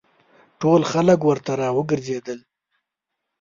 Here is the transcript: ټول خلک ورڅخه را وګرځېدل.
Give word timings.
ټول 0.61 0.81
خلک 0.91 1.19
ورڅخه 1.23 1.53
را 1.61 1.69
وګرځېدل. 1.77 2.39